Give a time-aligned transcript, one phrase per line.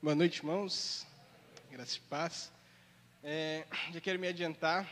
[0.00, 1.04] Boa noite, irmãos.
[1.72, 2.52] Graças e paz.
[3.20, 4.88] É, já quero me adiantar,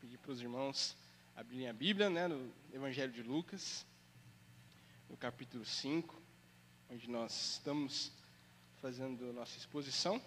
[0.00, 0.96] pedir para os irmãos
[1.34, 3.84] abrirem a Bíblia, né, no Evangelho de Lucas,
[5.10, 6.22] no capítulo 5,
[6.88, 8.12] onde nós estamos
[8.80, 10.22] fazendo nossa exposição,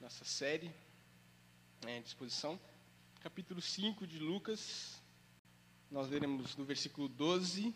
[0.00, 0.74] nossa série
[1.84, 2.58] né, de exposição.
[3.20, 5.00] Capítulo 5 de Lucas,
[5.88, 7.72] nós leremos do versículo 12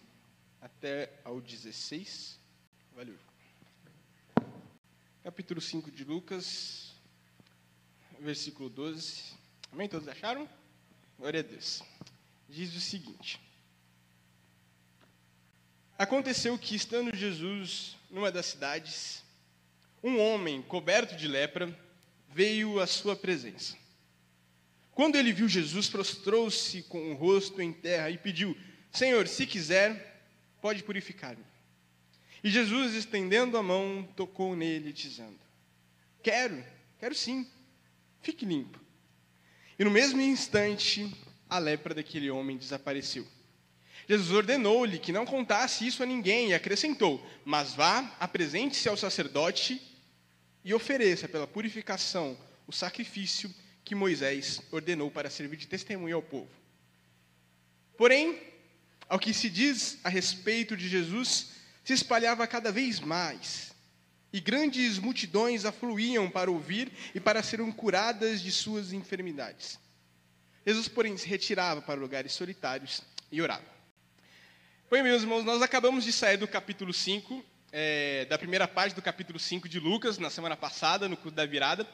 [0.61, 2.41] até ao 16.
[2.93, 3.16] Valeu
[5.25, 6.92] capítulo 5 de Lucas,
[8.20, 9.23] versículo 12.
[9.73, 9.88] Amém?
[9.88, 10.46] Todos acharam?
[11.19, 11.82] Glória a Deus.
[12.46, 13.41] Diz o seguinte:
[15.96, 19.24] Aconteceu que, estando Jesus numa das cidades,
[20.02, 21.74] um homem coberto de lepra
[22.29, 23.79] veio à sua presença.
[24.93, 28.54] Quando ele viu Jesus, prostrou-se com o rosto em terra e pediu:
[28.93, 30.23] Senhor, se quiser,
[30.60, 31.54] pode purificar-me.
[32.45, 35.41] E Jesus, estendendo a mão, tocou nele, dizendo:
[36.23, 36.62] Quero,
[37.01, 37.51] quero sim,
[38.21, 38.79] fique limpo.
[39.79, 41.10] E no mesmo instante,
[41.49, 43.27] a lepra daquele homem desapareceu.
[44.07, 49.80] Jesus ordenou-lhe que não contasse isso a ninguém e acrescentou: Mas vá, apresente-se ao sacerdote
[50.63, 53.52] e ofereça pela purificação o sacrifício
[53.83, 56.51] que Moisés ordenou para servir de testemunho ao povo.
[57.96, 58.38] Porém,
[59.09, 61.54] ao que se diz a respeito de Jesus,
[61.85, 63.74] se espalhava cada vez mais,
[64.32, 69.78] e grandes multidões afluíam para ouvir e para serem curadas de suas enfermidades.
[70.66, 73.75] Jesus, porém, se retirava para lugares solitários e orava.
[74.91, 79.03] Bem, meus irmãos, nós acabamos de sair do capítulo 5, é, da primeira parte do
[79.03, 81.87] capítulo 5 de Lucas, na semana passada, no culto da virada.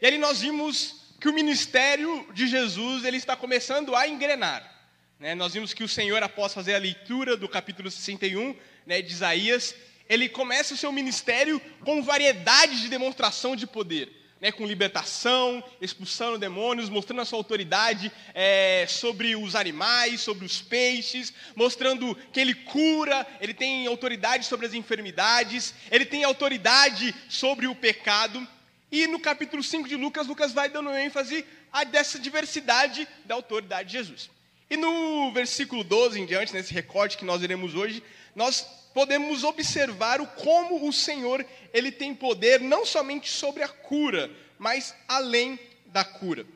[0.00, 4.75] E ali nós vimos que o ministério de Jesus ele está começando a engrenar.
[5.18, 5.34] Né?
[5.34, 9.74] Nós vimos que o Senhor, após fazer a leitura do capítulo 61 né, de Isaías,
[10.08, 14.24] ele começa o seu ministério com variedade de demonstração de poder.
[14.38, 20.60] Né, com libertação, expulsando demônios, mostrando a sua autoridade é, sobre os animais, sobre os
[20.60, 27.66] peixes, mostrando que ele cura, ele tem autoridade sobre as enfermidades, ele tem autoridade sobre
[27.66, 28.46] o pecado.
[28.92, 31.42] E no capítulo 5 de Lucas, Lucas vai dando ênfase
[31.72, 34.35] a dessa diversidade da autoridade de Jesus.
[34.68, 38.02] E no versículo 12 em diante, nesse recorte que nós iremos hoje,
[38.34, 38.62] nós
[38.92, 44.94] podemos observar o como o Senhor ele tem poder não somente sobre a cura, mas
[45.06, 46.46] além da cura.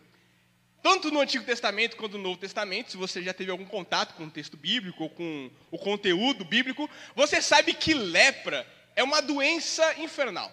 [0.82, 4.24] Tanto no Antigo Testamento quanto no Novo Testamento, se você já teve algum contato com
[4.24, 8.66] o texto bíblico ou com o conteúdo bíblico, você sabe que lepra
[8.96, 10.50] é uma doença infernal.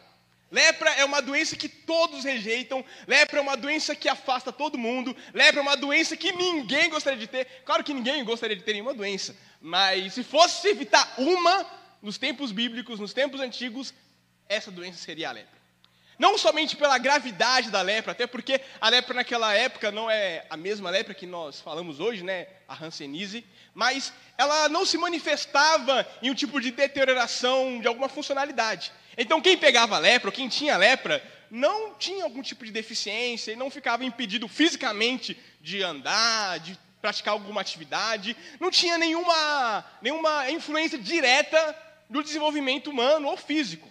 [0.50, 5.16] Lepra é uma doença que todos rejeitam, lepra é uma doença que afasta todo mundo,
[5.34, 7.46] lepra é uma doença que ninguém gostaria de ter.
[7.66, 11.66] Claro que ninguém gostaria de ter nenhuma doença, mas se fosse evitar uma,
[12.02, 13.94] nos tempos bíblicos, nos tempos antigos,
[14.48, 15.58] essa doença seria a lepra.
[16.18, 20.58] Não somente pela gravidade da lepra, até porque a lepra naquela época não é a
[20.58, 26.32] mesma lepra que nós falamos hoje, né, a Hanseníase, mas ela não se manifestava em
[26.32, 28.92] um tipo de deterioração de alguma funcionalidade.
[29.18, 33.56] Então, quem pegava lepra, ou quem tinha lepra, não tinha algum tipo de deficiência e
[33.56, 40.98] não ficava impedido fisicamente de andar, de praticar alguma atividade, não tinha nenhuma, nenhuma influência
[40.98, 41.76] direta
[42.10, 43.88] no desenvolvimento humano ou físico.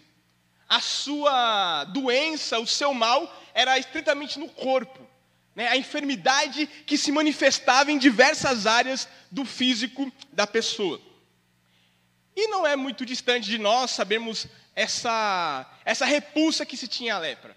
[0.69, 5.07] A sua doença, o seu mal, era estritamente no corpo.
[5.55, 5.69] Né?
[5.69, 11.01] A enfermidade que se manifestava em diversas áreas do físico da pessoa.
[12.35, 17.19] E não é muito distante de nós sabermos essa, essa repulsa que se tinha à
[17.19, 17.57] lepra.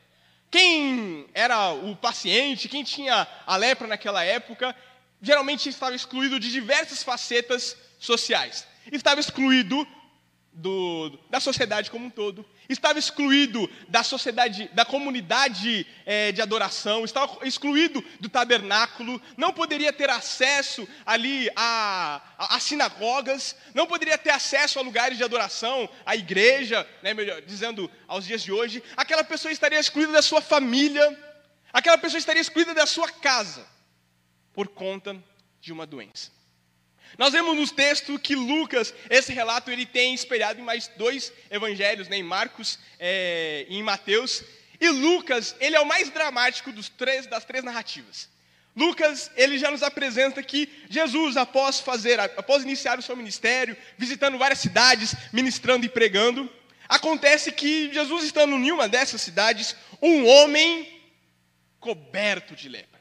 [0.50, 4.76] Quem era o paciente, quem tinha a lepra naquela época,
[5.22, 8.66] geralmente estava excluído de diversas facetas sociais.
[8.92, 9.86] Estava excluído
[10.60, 17.06] do, da sociedade como um todo, estava excluído da sociedade, da comunidade é, de adoração,
[17.06, 24.18] estava excluído do tabernáculo, não poderia ter acesso ali a, a, a sinagogas, não poderia
[24.18, 28.84] ter acesso a lugares de adoração, à igreja, né, melhor, dizendo aos dias de hoje.
[28.98, 31.18] Aquela pessoa estaria excluída da sua família,
[31.72, 33.66] aquela pessoa estaria excluída da sua casa,
[34.54, 35.16] por conta
[35.62, 36.39] de uma doença.
[37.18, 42.08] Nós vemos no texto que Lucas, esse relato, ele tem espelhado em mais dois evangelhos,
[42.08, 44.44] né, em Marcos é, e em Mateus.
[44.80, 48.30] E Lucas, ele é o mais dramático dos três, das três narrativas.
[48.76, 54.38] Lucas, ele já nos apresenta que Jesus, após fazer, após iniciar o seu ministério, visitando
[54.38, 56.50] várias cidades, ministrando e pregando,
[56.88, 61.02] acontece que Jesus estando em uma dessas cidades, um homem
[61.80, 62.99] coberto de lepra.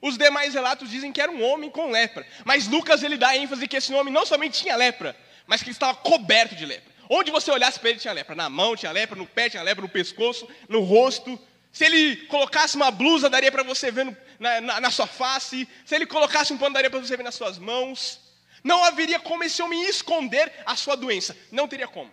[0.00, 2.26] Os demais relatos dizem que era um homem com lepra.
[2.44, 5.16] Mas Lucas ele dá ênfase que esse homem não somente tinha lepra,
[5.46, 6.92] mas que ele estava coberto de lepra.
[7.10, 8.34] Onde você olhasse para ele tinha lepra.
[8.34, 11.38] Na mão tinha lepra, no pé tinha lepra, no pescoço, no rosto.
[11.72, 15.68] Se ele colocasse uma blusa, daria para você ver na, na, na, sua face.
[15.84, 18.20] Se ele colocasse um pano, daria para você ver nas suas mãos.
[18.62, 21.36] Não haveria como esse homem esconder a sua doença.
[21.50, 22.10] Não teria como.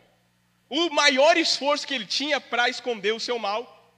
[0.70, 3.94] O maior esforço que ele tinha para esconder o seu mal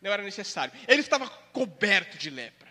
[0.00, 0.72] não era necessário.
[0.86, 2.65] Ele estava coberto de lepra.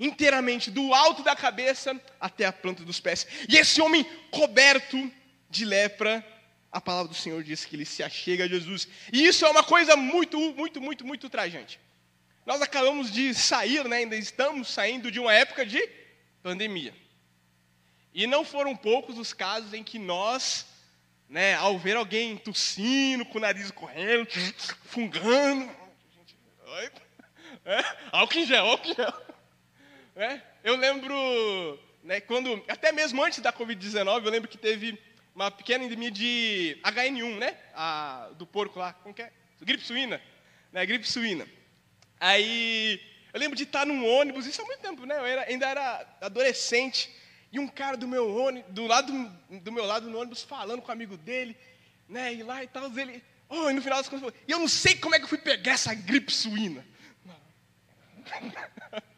[0.00, 3.26] Inteiramente, do alto da cabeça até a planta dos pés.
[3.48, 5.12] E esse homem coberto
[5.48, 6.24] de lepra
[6.72, 8.86] a palavra do Senhor diz que ele se achega a Jesus.
[9.12, 11.80] E isso é uma coisa muito, muito, muito, muito trajante.
[12.46, 15.80] Nós acabamos de sair, né, ainda estamos saindo de uma época de
[16.42, 16.94] pandemia.
[18.14, 20.66] E não foram poucos os casos em que nós,
[21.28, 24.28] né, ao ver alguém tossindo, com o nariz correndo,
[24.84, 25.70] fungando,
[27.64, 29.29] é, álcool em gel, álcool em gel.
[30.20, 31.16] É, eu lembro,
[32.04, 35.00] né, quando, até mesmo antes da Covid-19, eu lembro que teve
[35.34, 37.56] uma pequena endemia de HN1, né?
[37.72, 39.32] A, do porco lá, como que é?
[39.62, 40.20] Gripe suína,
[40.70, 40.84] né?
[40.84, 41.48] Gripe suína.
[42.20, 43.00] Aí,
[43.32, 45.16] eu lembro de estar num ônibus, isso há muito tempo, né?
[45.16, 47.10] Eu era, ainda era adolescente,
[47.50, 49.10] e um cara do meu ônibus, do lado
[49.48, 51.56] do meu lado no ônibus falando com o amigo dele,
[52.06, 52.34] né?
[52.34, 54.96] E lá e tal, ele, oh, e no final das contas, e eu não sei
[54.96, 56.84] como é que eu fui pegar essa gripe suína.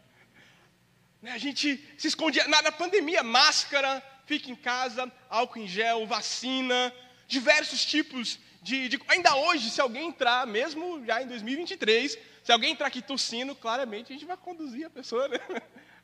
[1.23, 6.07] né, a gente se escondia na, na pandemia, máscara, fique em casa, álcool em gel,
[6.07, 6.93] vacina,
[7.29, 12.73] diversos tipos de, de, Ainda hoje, se alguém entrar, mesmo já em 2023, se alguém
[12.73, 15.39] entrar aqui tossindo, claramente a gente vai conduzir a pessoa, né?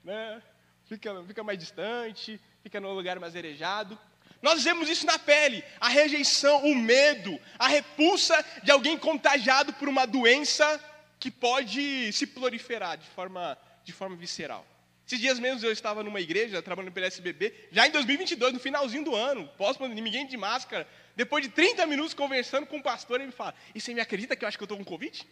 [0.05, 0.43] né?
[0.87, 3.99] Fica, fica mais distante, fica num lugar mais arejado.
[4.41, 9.89] Nós vemos isso na pele, a rejeição, o medo, a repulsa de alguém contagiado por
[9.89, 10.81] uma doença
[11.19, 14.65] que pode se proliferar de forma, de forma visceral.
[15.09, 19.03] Esses dias mesmo eu estava numa igreja, trabalhando pelo SBB, já em 2022, no finalzinho
[19.03, 20.87] do ano, pós-pandemia, ninguém de máscara.
[21.17, 24.37] Depois de 30 minutos conversando com o pastor, ele me fala: E você me acredita
[24.37, 25.27] que eu acho que eu estou com Covid?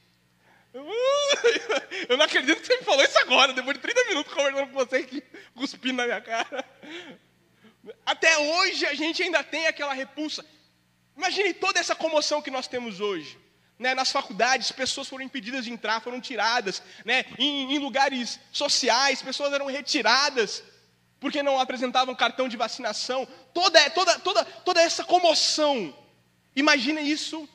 [2.09, 4.75] Eu não acredito que você me falou isso agora, depois de 30 minutos conversando com
[4.75, 5.23] você aqui,
[5.55, 6.65] cuspindo na minha cara.
[8.05, 10.45] Até hoje a gente ainda tem aquela repulsa.
[11.17, 13.39] Imagine toda essa comoção que nós temos hoje.
[13.79, 16.83] Né, nas faculdades, pessoas foram impedidas de entrar, foram tiradas.
[17.05, 20.63] Né, em, em lugares sociais, pessoas eram retiradas
[21.21, 23.27] porque não apresentavam cartão de vacinação.
[23.53, 25.95] Toda, toda, toda, toda essa comoção.
[26.55, 27.49] Imagina isso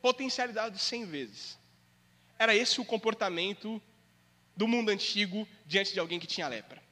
[0.00, 1.58] potencializado cem vezes.
[2.38, 3.80] Era esse o comportamento
[4.56, 6.82] do mundo antigo diante de alguém que tinha lepra.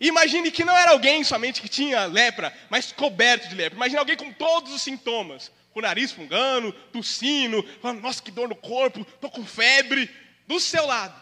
[0.00, 3.76] Imagine que não era alguém somente que tinha lepra, mas coberto de lepra.
[3.76, 8.48] Imagine alguém com todos os sintomas com o nariz fungando, tossindo, falando, nossa, que dor
[8.48, 10.10] no corpo, estou com febre,
[10.46, 11.14] do seu lado.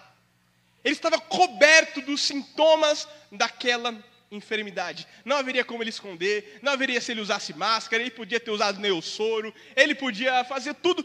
[0.83, 3.95] Ele estava coberto dos sintomas daquela
[4.31, 5.07] enfermidade.
[5.25, 8.81] Não haveria como ele esconder, não haveria se ele usasse máscara, ele podia ter usado
[8.81, 11.05] neossoro, ele podia fazer tudo,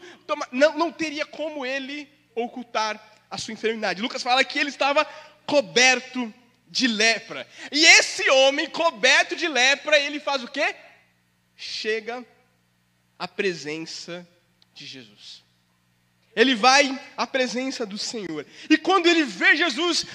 [0.52, 4.02] não, não teria como ele ocultar a sua enfermidade.
[4.02, 5.06] Lucas fala que ele estava
[5.46, 6.34] coberto
[6.68, 7.48] de lepra.
[7.72, 10.76] E esse homem coberto de lepra, ele faz o quê?
[11.56, 12.26] Chega
[13.18, 14.28] a presença
[14.74, 15.44] de Jesus.
[16.36, 18.46] Ele vai à presença do Senhor.
[18.70, 20.06] E quando ele vê Jesus,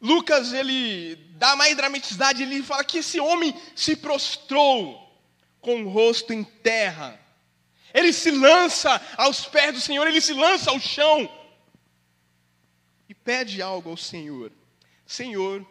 [0.00, 5.08] Lucas ele dá mais dramaticidade, ele fala que esse homem se prostrou
[5.60, 7.18] com o rosto em terra.
[7.92, 11.28] Ele se lança aos pés do Senhor, ele se lança ao chão
[13.08, 14.52] e pede algo ao Senhor.
[15.06, 15.66] Senhor,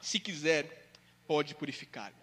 [0.00, 0.90] se quiser,
[1.26, 2.21] pode purificar-me.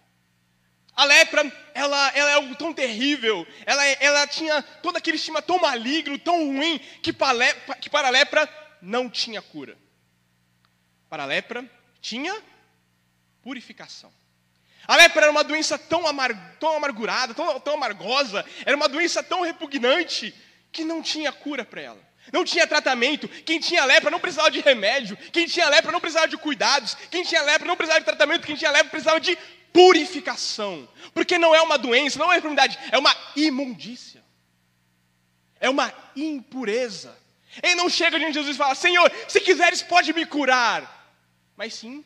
[1.00, 5.58] A lepra, ela, ela é algo tão terrível, ela, ela tinha todo aquele estima tão
[5.58, 8.46] maligno, tão ruim, que para, lepra, que para a lepra
[8.82, 9.78] não tinha cura.
[11.08, 11.64] Para a lepra
[12.02, 12.38] tinha
[13.42, 14.12] purificação.
[14.86, 19.22] A lepra era uma doença tão, amar, tão amargurada, tão, tão amargosa, era uma doença
[19.22, 20.34] tão repugnante,
[20.70, 22.10] que não tinha cura para ela.
[22.30, 23.26] Não tinha tratamento.
[23.26, 25.16] Quem tinha lepra não precisava de remédio.
[25.32, 26.94] Quem tinha lepra não precisava de cuidados.
[27.10, 28.46] Quem tinha lepra não precisava de tratamento.
[28.46, 29.36] Quem tinha lepra precisava de
[29.72, 30.88] purificação.
[31.14, 34.24] Porque não é uma doença, não é uma enfermidade, é uma imundícia.
[35.58, 37.16] É uma impureza.
[37.62, 40.98] Ele não chega diante de Jesus e fala: Senhor, se quiseres, pode me curar.
[41.56, 42.04] Mas sim,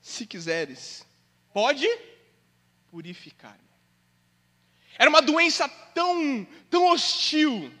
[0.00, 1.04] se quiseres,
[1.52, 1.88] pode
[2.90, 3.58] purificar-me.
[4.96, 7.72] Era uma doença tão, tão hostil,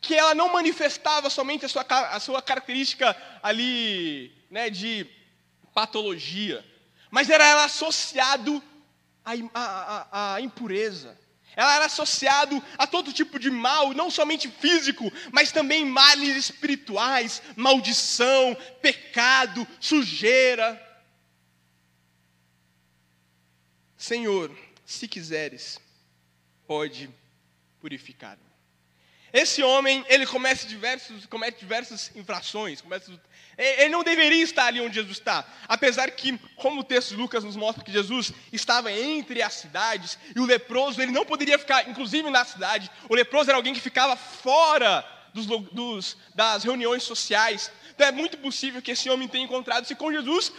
[0.00, 5.06] que ela não manifestava somente a sua, a sua característica ali, né, de
[5.72, 6.64] patologia,
[7.12, 8.60] mas era associado
[9.22, 11.16] à, à, à impureza.
[11.54, 17.42] Ela era associado a todo tipo de mal, não somente físico, mas também males espirituais,
[17.54, 20.80] maldição, pecado, sujeira.
[23.94, 24.50] Senhor,
[24.86, 25.78] se quiseres,
[26.66, 27.10] pode
[27.78, 28.52] purificar-me.
[29.32, 32.82] Esse homem, ele comete, diversos, comete diversas infrações.
[32.82, 33.18] Comete,
[33.56, 35.44] ele não deveria estar ali onde Jesus está.
[35.68, 40.18] Apesar que, como o texto de Lucas nos mostra que Jesus estava entre as cidades,
[40.34, 42.90] e o leproso, ele não poderia ficar, inclusive na cidade.
[43.08, 45.04] O leproso era alguém que ficava fora
[45.34, 47.70] dos, dos, das reuniões sociais.
[47.94, 50.52] Então é muito possível que esse homem tenha encontrado-se com Jesus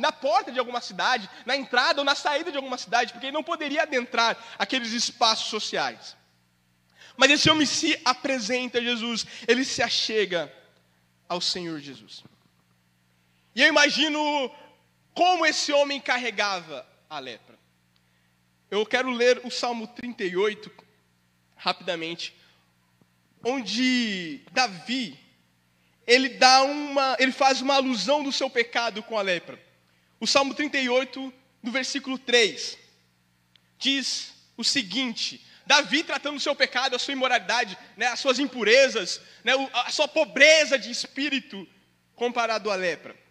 [0.00, 3.32] na porta de alguma cidade, na entrada ou na saída de alguma cidade, porque ele
[3.32, 6.16] não poderia adentrar aqueles espaços sociais.
[7.16, 10.52] Mas esse homem se apresenta a Jesus, ele se achega
[11.32, 12.22] ao Senhor Jesus.
[13.54, 14.50] E eu imagino
[15.14, 17.58] como esse homem carregava a lepra.
[18.70, 20.70] Eu quero ler o Salmo 38
[21.56, 22.34] rapidamente,
[23.42, 25.18] onde Davi
[26.06, 29.58] ele dá uma, ele faz uma alusão do seu pecado com a lepra.
[30.20, 32.78] O Salmo 38, no versículo 3,
[33.78, 39.20] diz o seguinte: Davi tratando o seu pecado, a sua imoralidade, né, as suas impurezas,
[39.44, 41.66] né, a sua pobreza de espírito,
[42.14, 43.22] comparado à lepra.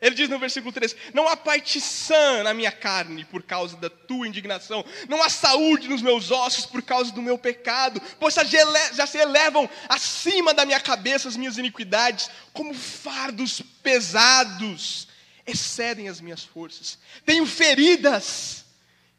[0.00, 3.90] Ele diz no versículo 3: Não há parte sã na minha carne por causa da
[3.90, 9.06] tua indignação, não há saúde nos meus ossos por causa do meu pecado, pois já
[9.06, 15.06] se elevam acima da minha cabeça as minhas iniquidades, como fardos pesados,
[15.46, 16.98] excedem as minhas forças.
[17.26, 18.64] Tenho feridas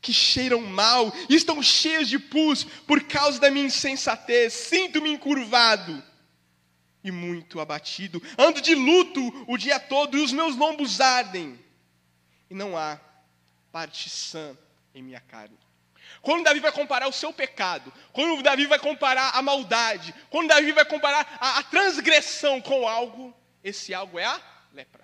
[0.02, 4.54] que cheiram mal e estão cheias de pus por causa da minha insensatez.
[4.54, 6.04] Sinto-me encurvado
[7.04, 8.22] e muito abatido.
[8.38, 11.60] Ando de luto o dia todo e os meus lombos ardem.
[12.50, 13.00] E não há
[13.72, 14.58] parte sã
[14.94, 15.58] em minha carne.
[16.22, 20.72] Quando Davi vai comparar o seu pecado, quando Davi vai comparar a maldade, quando Davi
[20.72, 24.42] vai comparar a, a transgressão com algo, esse algo é a
[24.74, 25.01] lepra.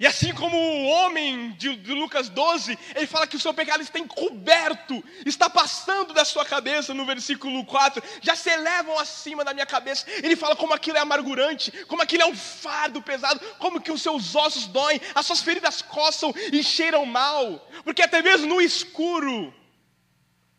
[0.00, 3.82] E assim como o homem de, de, Lucas 12, ele fala que o seu pecado
[3.82, 9.52] está encoberto, está passando da sua cabeça, no versículo 4, já se elevam acima da
[9.52, 10.06] minha cabeça.
[10.22, 14.00] Ele fala como aquilo é amargurante, como aquilo é um fardo pesado, como que os
[14.00, 19.52] seus ossos doem, as suas feridas coçam e cheiram mal, porque até mesmo no escuro,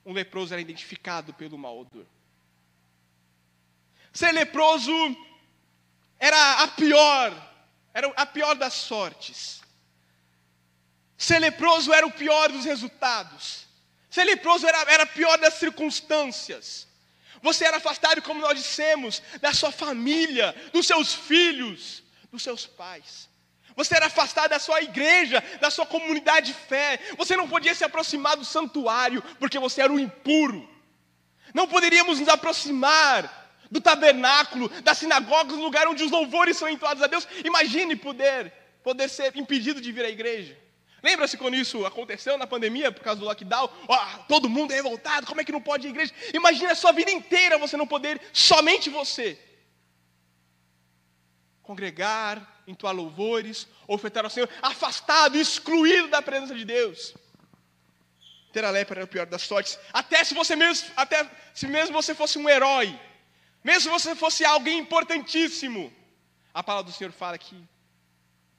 [0.06, 2.06] um leproso era identificado pelo mau odor.
[4.12, 4.92] Ser leproso
[6.20, 7.49] era a pior
[8.00, 9.62] era a pior das sortes.
[11.18, 13.68] Ser leproso era o pior dos resultados.
[14.10, 16.88] Ser leproso era, era a pior das circunstâncias.
[17.42, 23.30] Você era afastado, como nós dissemos, da sua família, dos seus filhos, dos seus pais.
[23.76, 27.00] Você era afastado da sua igreja, da sua comunidade de fé.
[27.18, 30.68] Você não podia se aproximar do santuário, porque você era um impuro.
[31.54, 37.04] Não poderíamos nos aproximar do tabernáculo, da sinagoga, do lugar onde os louvores são entoados
[37.04, 37.28] a Deus.
[37.44, 38.52] Imagine poder,
[38.84, 40.58] poder ser impedido de vir à igreja.
[41.02, 43.70] Lembra-se quando isso aconteceu na pandemia, por causa do lockdown?
[43.88, 46.14] Oh, todo mundo é revoltado, como é que não pode ir à igreja?
[46.34, 49.40] Imagine a sua vida inteira você não poder, somente você,
[51.62, 57.14] congregar, entoar louvores, ofertar ao Senhor, afastado, excluído da presença de Deus.
[58.52, 59.80] Ter a lepra era o pior das sortes.
[59.94, 63.00] Até se você mesmo, até se mesmo você fosse um herói,
[63.64, 65.94] mesmo se você fosse alguém importantíssimo,
[66.54, 67.56] a palavra do Senhor fala que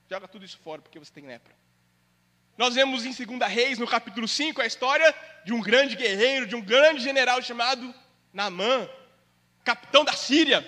[0.08, 1.54] joga tudo isso fora porque você tem lepra.
[2.56, 5.14] Nós vemos em 2 Reis, no capítulo 5, a história
[5.44, 7.94] de um grande guerreiro, de um grande general chamado
[8.32, 8.88] Naamã,
[9.64, 10.66] capitão da Síria.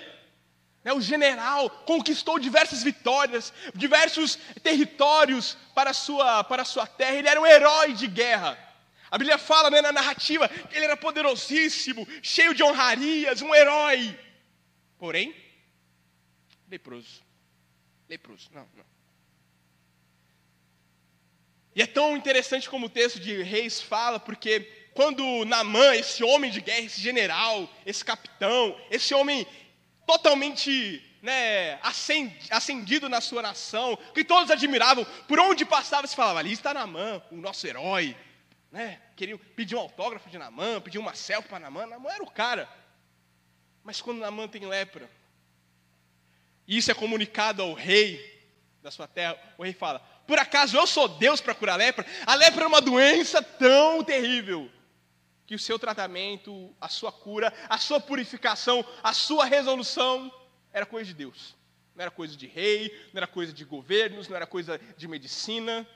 [0.95, 7.15] O general conquistou diversas vitórias, diversos territórios para a sua, para a sua terra.
[7.15, 8.57] Ele era um herói de guerra.
[9.13, 14.19] A Bíblia fala né, na narrativa que ele era poderosíssimo, cheio de honrarias, um herói.
[14.97, 15.35] Porém,
[16.67, 17.21] leproso.
[18.09, 18.83] Leproso, não, não.
[21.75, 24.61] E é tão interessante como o texto de Reis fala, porque
[24.95, 29.45] quando Namã, esse homem de guerra, esse general, esse capitão, esse homem
[30.07, 31.79] totalmente né,
[32.49, 37.21] ascendido na sua nação, que todos admiravam, por onde passava se falava, ali está Namã,
[37.29, 38.17] o nosso herói,
[38.73, 38.99] né?
[39.15, 41.85] Queriam pedir um autógrafo de Namã, pedir uma selfie para Namã.
[41.85, 42.67] Namã era o cara.
[43.83, 45.07] Mas quando Namã tem lepra,
[46.67, 48.19] e isso é comunicado ao rei
[48.81, 52.03] da sua terra, o rei fala: Por acaso eu sou Deus para curar a lepra?
[52.25, 54.71] A lepra é uma doença tão terrível
[55.45, 60.33] que o seu tratamento, a sua cura, a sua purificação, a sua resolução
[60.71, 61.55] era coisa de Deus.
[61.93, 65.87] Não era coisa de rei, não era coisa de governos, não era coisa de medicina,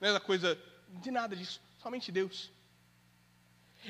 [0.00, 0.58] não era coisa
[0.88, 1.65] de nada disso.
[1.86, 2.50] Somente Deus.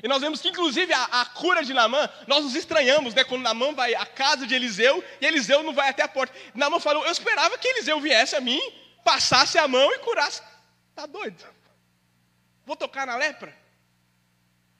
[0.03, 3.23] E nós vemos que, inclusive, a, a, cura de Namã, nós nos estranhamos, né?
[3.23, 6.31] Quando Namã vai à casa de Eliseu e Eliseu não vai até a porta.
[6.53, 8.61] Namã falou: Eu esperava que Eliseu viesse a mim,
[9.03, 10.43] passasse a mão e curasse.
[10.93, 11.43] Tá doido?
[12.67, 13.51] Vou tocar na lepra?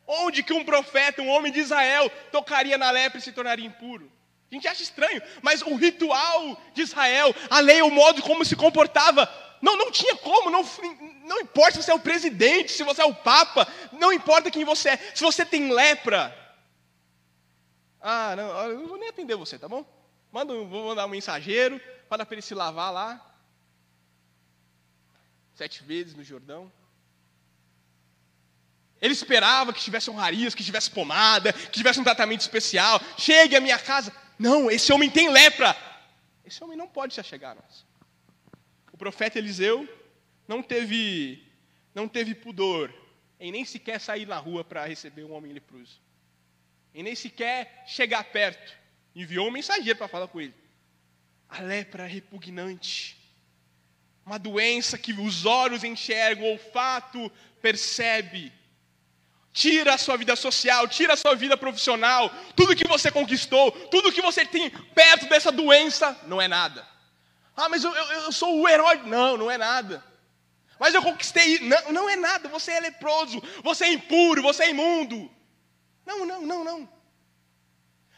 [0.05, 4.11] Onde que um profeta, um homem de Israel, tocaria na lepra e se tornaria impuro?
[4.51, 8.55] A gente acha estranho, mas o ritual de Israel, a lei, o modo como se
[8.55, 9.25] comportava,
[9.61, 10.63] não, não tinha como, não,
[11.23, 14.63] não importa se você é o presidente, se você é o papa, não importa quem
[14.63, 16.35] você é, se você tem lepra.
[17.99, 19.85] Ah, não, eu não vou nem atender você, tá bom?
[20.31, 23.23] Manda, vou mandar um mensageiro, para ele se lavar lá.
[25.55, 26.71] Sete vezes no Jordão.
[29.01, 32.99] Ele esperava que tivesse honrarias, que tivesse pomada, que tivesse um tratamento especial.
[33.17, 34.13] Chegue à minha casa.
[34.37, 35.75] Não, esse homem tem lepra.
[36.45, 37.86] Esse homem não pode se achegar a nós.
[38.97, 39.87] O profeta Eliseu
[40.47, 41.47] não teve,
[41.93, 42.91] não teve pudor
[43.39, 46.01] em nem sequer sair na rua para receber um homem leproso.
[46.95, 48.75] E nem sequer chegar perto.
[49.15, 50.55] Enviou um mensageiro para falar com ele.
[51.47, 53.15] A lepra é repugnante.
[54.25, 58.51] Uma doença que os olhos enxergam, o olfato percebe
[59.53, 64.11] Tira a sua vida social, tira a sua vida profissional, tudo que você conquistou, tudo
[64.11, 66.96] que você tem perto dessa doença, não é nada.
[67.57, 69.01] Ah, mas eu, eu, eu sou o herói.
[69.05, 70.03] Não, não é nada.
[70.79, 71.59] Mas eu conquistei.
[71.59, 72.47] Não, não é nada.
[72.49, 75.29] Você é leproso, você é impuro, você é imundo.
[76.05, 76.97] Não, não, não, não.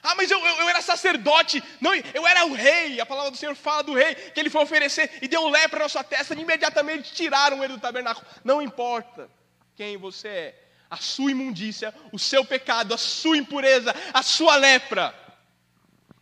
[0.03, 2.99] Ah, mas eu, eu, eu, era sacerdote, não, eu era o rei.
[3.01, 5.89] A palavra do Senhor fala do rei, que ele foi oferecer e deu lepra na
[5.89, 8.25] sua testa, e imediatamente tiraram ele do tabernáculo.
[8.43, 9.29] Não importa
[9.75, 15.13] quem você é, a sua imundícia, o seu pecado, a sua impureza, a sua lepra,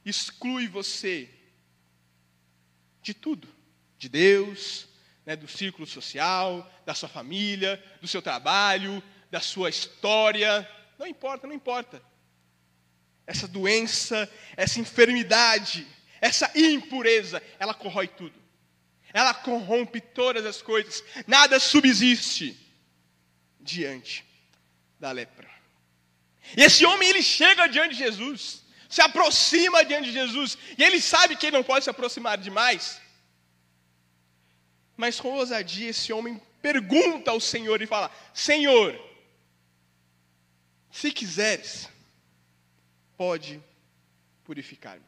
[0.04, 1.30] exclui você
[3.08, 3.48] de tudo,
[3.98, 4.88] de Deus,
[5.26, 11.48] né, do círculo social, da sua família, do seu trabalho, da sua história, não importa,
[11.48, 12.02] não importa.
[13.26, 15.88] Essa doença, essa enfermidade,
[16.20, 18.36] essa impureza, ela corrói tudo.
[19.14, 21.02] Ela corrompe todas as coisas.
[21.26, 22.58] Nada subsiste
[23.60, 24.26] diante
[25.00, 25.50] da lepra.
[26.58, 31.02] E esse homem ele chega diante de Jesus, se aproxima diante de Jesus, e ele
[31.02, 33.02] sabe que ele não pode se aproximar demais.
[34.96, 39.00] Mas com ousadia esse homem pergunta ao Senhor e fala: Senhor,
[40.92, 41.90] se quiseres,
[43.16, 43.62] pode
[44.44, 45.06] purificar-me.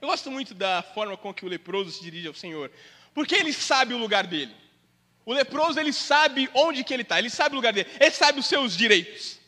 [0.00, 2.70] Eu gosto muito da forma com que o leproso se dirige ao Senhor,
[3.12, 4.54] porque ele sabe o lugar dele.
[5.24, 8.40] O leproso, ele sabe onde que ele está, ele sabe o lugar dele, ele sabe
[8.40, 9.39] os seus direitos.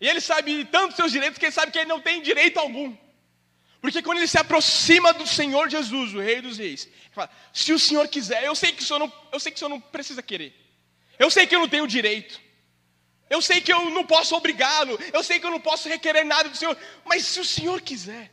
[0.00, 2.96] E ele sabe tanto seus direitos que ele sabe que ele não tem direito algum.
[3.80, 7.72] Porque quando ele se aproxima do Senhor Jesus, o Rei dos Reis, ele fala: se
[7.72, 9.80] o Senhor quiser, eu sei que o Senhor não, eu sei que o Senhor não
[9.80, 10.54] precisa querer.
[11.18, 12.40] Eu sei que eu não tenho direito.
[13.28, 14.98] Eu sei que eu não posso obrigá-lo.
[15.12, 16.76] Eu sei que eu não posso requerer nada do Senhor.
[17.04, 18.30] Mas se o Senhor quiser,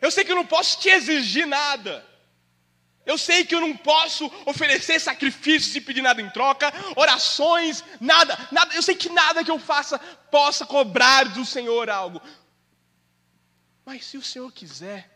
[0.00, 2.06] eu sei que eu não posso te exigir nada.
[3.08, 8.38] Eu sei que eu não posso oferecer sacrifícios e pedir nada em troca, orações, nada,
[8.52, 8.74] nada.
[8.74, 9.98] Eu sei que nada que eu faça
[10.30, 12.20] possa cobrar do Senhor algo.
[13.86, 15.10] Mas se o Senhor quiser,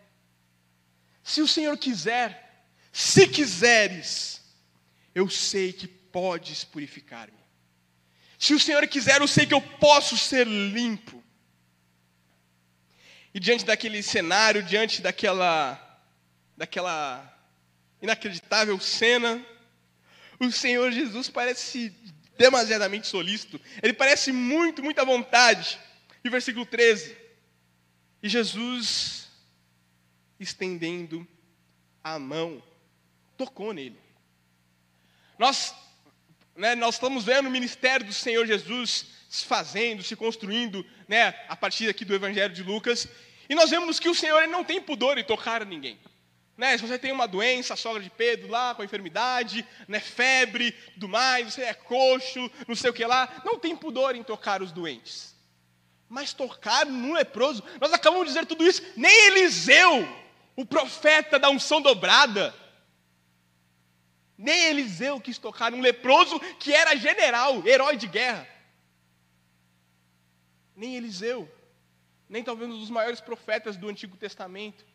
[1.22, 4.40] se o Senhor quiser, se quiseres,
[5.14, 7.44] eu sei que podes purificar-me.
[8.38, 11.22] Se o Senhor quiser, eu sei que eu posso ser limpo.
[13.35, 16.00] E diante daquele cenário, diante daquela,
[16.57, 17.32] daquela
[18.03, 19.43] inacreditável cena.
[20.38, 21.95] O Senhor Jesus parece
[22.37, 23.61] demasiadamente solícito.
[23.83, 25.79] Ele parece muito, à vontade.
[26.25, 27.17] E versículo 13.
[28.23, 29.29] E Jesus,
[30.38, 31.27] estendendo
[32.03, 32.62] a mão,
[33.37, 33.99] tocou nele.
[35.38, 35.75] Nós,
[36.57, 41.57] né, nós estamos vendo o ministério do Senhor Jesus se fazendo, se construindo, né, a
[41.57, 43.09] partir aqui do Evangelho de Lucas.
[43.49, 45.99] E nós vemos que o Senhor não tem pudor em tocar ninguém.
[46.62, 46.79] Né?
[46.79, 49.98] Se você tem uma doença, a sogra de Pedro lá com enfermidade, né?
[49.98, 54.22] febre, tudo mais, você é coxo, não sei o que lá, não tem pudor em
[54.22, 55.35] tocar os doentes.
[56.09, 60.09] Mas tocar no leproso, nós acabamos de dizer tudo isso, nem Eliseu,
[60.55, 62.55] o profeta da unção dobrada,
[64.38, 68.48] nem Eliseu quis tocar um leproso que era general, herói de guerra.
[70.77, 71.53] Nem Eliseu,
[72.29, 74.92] nem talvez um dos maiores profetas do Antigo Testamento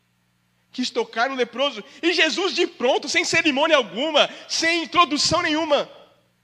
[0.72, 5.90] quis tocar no leproso, e Jesus, de pronto, sem cerimônia alguma, sem introdução nenhuma,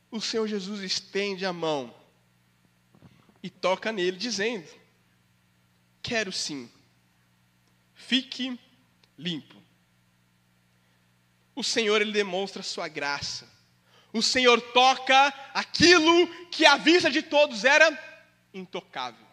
[0.10, 1.94] o Senhor Jesus estende a mão
[3.42, 4.68] e toca nele, dizendo:
[6.02, 6.70] Quero sim,
[7.94, 8.60] fique
[9.18, 9.62] limpo.
[11.56, 13.52] O Senhor, ele demonstra a sua graça.
[14.12, 17.98] O Senhor toca aquilo que à vista de todos era
[18.54, 19.26] intocável.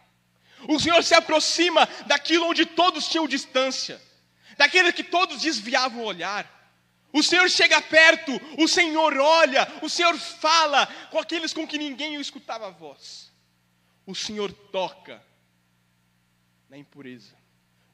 [0.67, 3.99] O Senhor se aproxima daquilo onde todos tinham distância
[4.57, 6.59] daquele que todos desviavam o olhar.
[7.13, 12.15] O Senhor chega perto, o Senhor olha, o Senhor fala com aqueles com que ninguém
[12.15, 13.31] escutava a voz.
[14.05, 15.21] O Senhor toca
[16.69, 17.41] na impureza.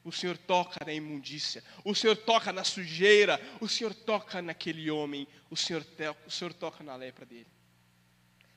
[0.04, 5.28] O Senhor toca na imundícia, o Senhor toca na sujeira, o Senhor toca naquele homem,
[5.50, 5.84] o Senhor,
[6.26, 7.46] o Senhor toca na lepra dele.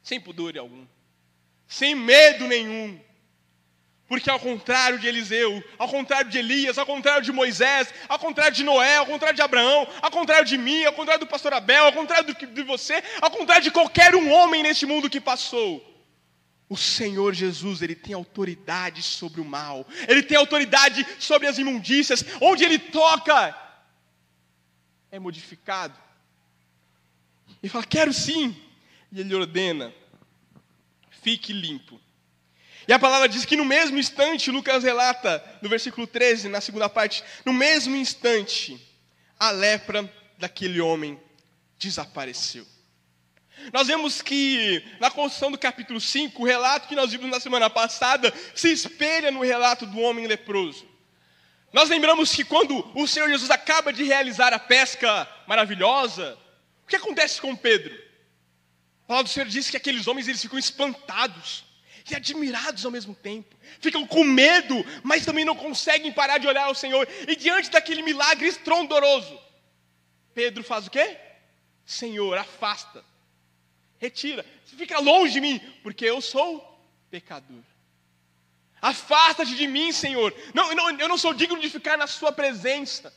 [0.02, 0.88] Sem pudor algum,
[1.68, 2.98] sem medo nenhum.
[4.12, 8.54] Porque ao contrário de Eliseu, ao contrário de Elias, ao contrário de Moisés, ao contrário
[8.54, 11.86] de Noé, ao contrário de Abraão, ao contrário de mim, ao contrário do pastor Abel,
[11.86, 15.82] ao contrário de você, ao contrário de qualquer um homem neste mundo que passou,
[16.68, 19.88] o Senhor Jesus, ele tem autoridade sobre o mal.
[20.10, 22.26] Ele tem autoridade sobre as imundícias.
[22.42, 23.58] Onde ele toca,
[25.10, 25.98] é modificado.
[27.64, 28.54] Ele fala: "Quero sim".
[29.10, 29.94] E ele ordena:
[31.24, 31.98] "Fique limpo".
[32.88, 36.90] E a palavra diz que no mesmo instante, Lucas relata, no versículo 13, na segunda
[36.90, 38.80] parte, no mesmo instante,
[39.40, 41.20] a lepra daquele homem
[41.78, 42.66] desapareceu.
[43.72, 47.70] Nós vemos que na construção do capítulo 5, o relato que nós vimos na semana
[47.70, 50.90] passada se espelha no relato do homem leproso.
[51.72, 56.38] Nós lembramos que quando o Senhor Jesus acaba de realizar a pesca maravilhosa,
[56.84, 57.94] o que acontece com Pedro?
[59.04, 61.64] A palavra do Senhor diz que aqueles homens eles ficam espantados
[62.10, 63.56] e admirados ao mesmo tempo.
[63.80, 67.08] Ficam com medo, mas também não conseguem parar de olhar ao Senhor.
[67.28, 69.40] E diante daquele milagre estrondoroso,
[70.34, 71.18] Pedro faz o quê?
[71.86, 73.04] Senhor, afasta.
[74.00, 74.46] Retira.
[74.66, 76.68] Fica longe de mim, porque eu sou
[77.10, 77.62] pecador.
[78.82, 80.34] Afasta-te de mim, Senhor.
[80.54, 83.14] Não, não, eu não sou digno de ficar na Sua presença.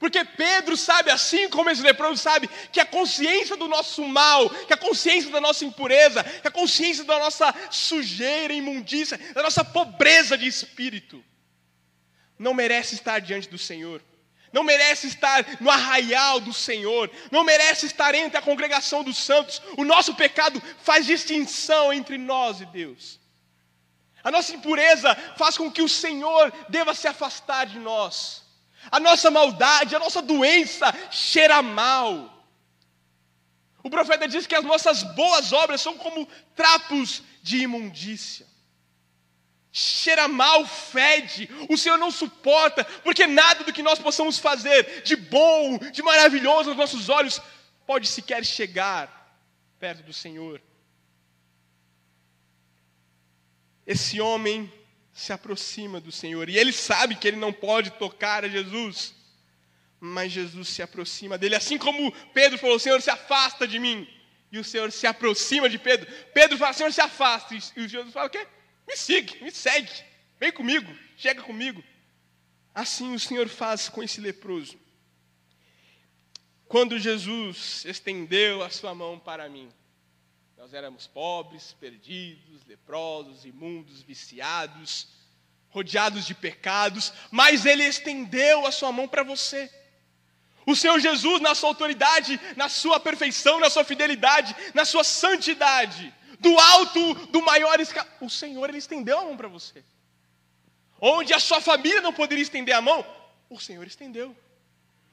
[0.00, 4.72] Porque Pedro sabe, assim como esse leproso sabe, que a consciência do nosso mal, que
[4.72, 10.38] a consciência da nossa impureza, que a consciência da nossa sujeira, imundícia, da nossa pobreza
[10.38, 11.22] de espírito,
[12.38, 14.02] não merece estar diante do Senhor,
[14.50, 19.60] não merece estar no arraial do Senhor, não merece estar entre a congregação dos santos.
[19.76, 23.20] O nosso pecado faz distinção entre nós e Deus.
[24.24, 28.48] A nossa impureza faz com que o Senhor deva se afastar de nós.
[28.90, 32.40] A nossa maldade, a nossa doença cheira mal.
[33.82, 38.46] O profeta diz que as nossas boas obras são como trapos de imundícia.
[39.72, 45.14] Cheira mal, fede, o Senhor não suporta, porque nada do que nós possamos fazer de
[45.16, 47.40] bom, de maravilhoso aos nossos olhos,
[47.86, 49.20] pode sequer chegar
[49.78, 50.60] perto do Senhor.
[53.86, 54.72] Esse homem
[55.12, 56.48] se aproxima do Senhor.
[56.48, 59.14] E ele sabe que ele não pode tocar a Jesus.
[59.98, 64.08] Mas Jesus se aproxima dele, assim como Pedro falou: Senhor, se afasta de mim.
[64.50, 66.10] E o Senhor se aproxima de Pedro.
[66.32, 67.54] Pedro fala: Senhor, se afasta.
[67.54, 68.46] E Jesus fala: O quê?
[68.88, 69.92] Me siga, me segue.
[70.38, 71.84] Vem comigo, chega comigo.
[72.74, 74.78] Assim o Senhor faz com esse leproso.
[76.66, 79.68] Quando Jesus estendeu a sua mão para mim,
[80.60, 85.08] nós éramos pobres, perdidos, leprosos, imundos, viciados,
[85.70, 89.72] rodeados de pecados, mas Ele estendeu a sua mão para você.
[90.66, 96.14] O Senhor Jesus, na sua autoridade, na sua perfeição, na sua fidelidade, na sua santidade,
[96.38, 99.82] do alto, do maior escala, o Senhor Ele estendeu a mão para você.
[101.00, 103.02] Onde a sua família não poderia estender a mão,
[103.48, 104.36] o Senhor estendeu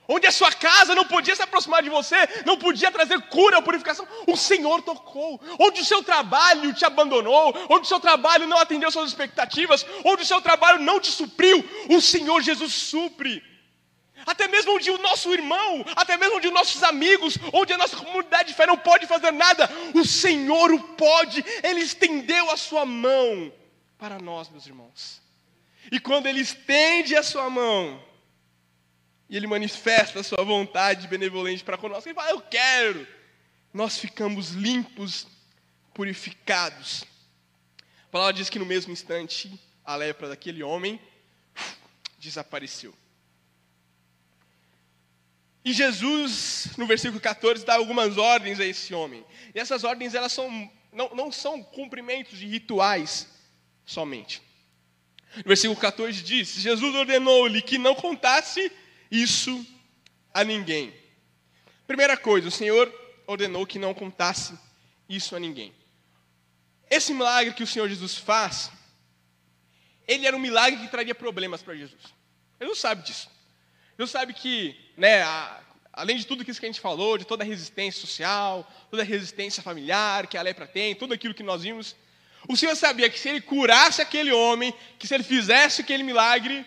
[0.07, 2.15] onde a sua casa não podia se aproximar de você,
[2.45, 5.39] não podia trazer cura ou purificação, o Senhor tocou.
[5.59, 10.23] Onde o seu trabalho te abandonou, onde o seu trabalho não atendeu suas expectativas, onde
[10.23, 13.43] o seu trabalho não te supriu, o Senhor Jesus supre.
[14.25, 17.95] Até mesmo onde o nosso irmão, até mesmo onde os nossos amigos, onde a nossa
[17.95, 22.85] comunidade de fé não pode fazer nada, o Senhor o pode, Ele estendeu a sua
[22.85, 23.51] mão
[23.97, 25.21] para nós, meus irmãos.
[25.91, 28.03] E quando Ele estende a sua mão,
[29.29, 32.07] e ele manifesta a sua vontade benevolente para conosco.
[32.07, 33.07] Ele fala: Eu quero.
[33.73, 35.27] Nós ficamos limpos,
[35.93, 37.03] purificados.
[38.05, 40.99] A palavra diz que no mesmo instante a lepra daquele homem
[42.17, 42.93] desapareceu.
[45.63, 49.25] E Jesus, no versículo 14, dá algumas ordens a esse homem.
[49.53, 53.27] E essas ordens elas são, não, não são cumprimentos de rituais
[53.85, 54.41] somente.
[55.35, 58.71] No versículo 14 diz: Jesus ordenou-lhe que não contasse
[59.11, 59.65] isso
[60.33, 60.93] a ninguém.
[61.85, 62.93] Primeira coisa, o Senhor
[63.25, 64.57] ordenou que não contasse
[65.07, 65.73] isso a ninguém.
[66.89, 68.71] Esse milagre que o Senhor Jesus faz,
[70.07, 72.01] ele era um milagre que traria problemas para Jesus.
[72.59, 73.29] Não sabe disso.
[73.97, 75.59] Ele sabe que, né, a,
[75.91, 79.05] além de tudo isso que a gente falou, de toda a resistência social, toda a
[79.05, 81.95] resistência familiar que a lepra tem, tudo aquilo que nós vimos,
[82.47, 86.65] o Senhor sabia que se ele curasse aquele homem, que se ele fizesse aquele milagre,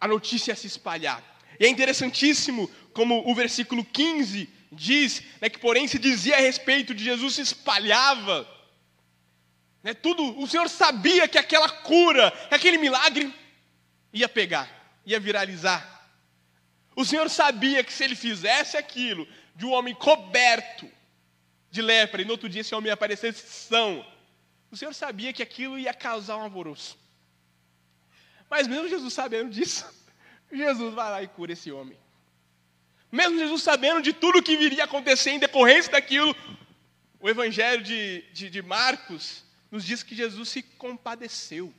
[0.00, 1.22] a notícia se espalhar.
[1.58, 6.94] E é interessantíssimo como o versículo 15 diz, né, que porém se dizia a respeito
[6.94, 8.46] de Jesus se espalhava.
[9.82, 13.34] Né, tudo, o Senhor sabia que aquela cura, aquele milagre
[14.12, 14.68] ia pegar,
[15.04, 16.06] ia viralizar.
[16.94, 20.90] O Senhor sabia que se ele fizesse aquilo de um homem coberto
[21.70, 24.04] de lepra, e no outro dia esse homem aparecesse são,
[24.70, 26.98] o Senhor sabia que aquilo ia causar um alvoroço.
[28.50, 29.86] Mas mesmo Jesus sabendo disso,
[30.50, 31.96] Jesus vai lá e cura esse homem.
[33.10, 36.34] Mesmo Jesus sabendo de tudo que viria a acontecer em decorrência daquilo,
[37.20, 41.72] o Evangelho de, de, de Marcos nos diz que Jesus se compadeceu.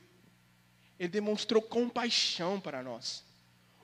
[0.98, 3.24] Ele demonstrou compaixão para nós.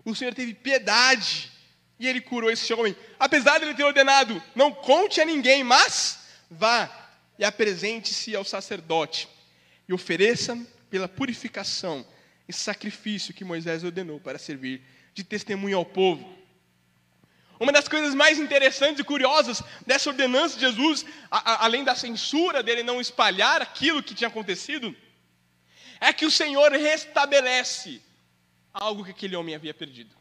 [0.05, 1.51] O Senhor teve piedade
[1.99, 2.95] e ele curou esse homem.
[3.19, 9.29] Apesar de ele ter ordenado, não conte a ninguém, mas vá e apresente-se ao sacerdote
[9.89, 10.57] e ofereça
[10.91, 12.07] pela purificação
[12.49, 14.83] esse sacrifício que Moisés ordenou para servir
[15.15, 16.37] de testemunho ao povo.
[17.59, 21.95] Uma das coisas mais interessantes e curiosas dessa ordenança de Jesus, a, a, além da
[21.95, 24.95] censura dele não espalhar aquilo que tinha acontecido,
[26.01, 28.03] é que o Senhor restabelece
[28.73, 30.15] algo que aquele homem havia perdido.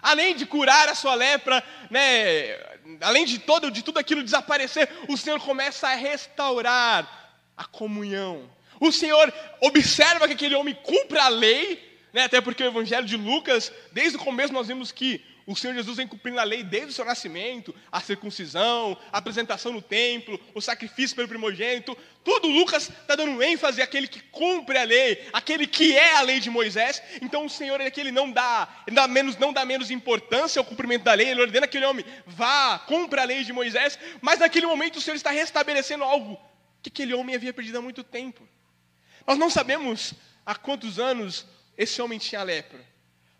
[0.00, 2.56] Além de curar a sua lepra, né,
[3.00, 8.48] além de todo, de tudo aquilo desaparecer, o Senhor começa a restaurar a comunhão.
[8.80, 13.16] O Senhor observa que aquele homem cumpre a lei, né, até porque o Evangelho de
[13.16, 16.90] Lucas, desde o começo nós vimos que o Senhor Jesus vem cumprindo a lei desde
[16.90, 21.96] o seu nascimento, a circuncisão, a apresentação no templo, o sacrifício pelo primogênito.
[22.22, 26.38] Tudo Lucas está dando ênfase àquele que cumpre a lei, aquele que é a lei
[26.38, 27.02] de Moisés.
[27.22, 31.04] Então o Senhor é aquele não dá, dá menos, não dá menos importância ao cumprimento
[31.04, 31.30] da lei.
[31.30, 33.98] Ele ordena aquele homem, vá, cumpra a lei de Moisés.
[34.20, 36.38] Mas naquele momento o Senhor está restabelecendo algo
[36.82, 38.46] que aquele homem havia perdido há muito tempo.
[39.28, 40.14] Nós não sabemos
[40.46, 41.44] há quantos anos
[41.76, 42.80] esse homem tinha lepra.